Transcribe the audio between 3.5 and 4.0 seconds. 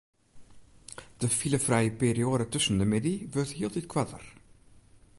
hieltyd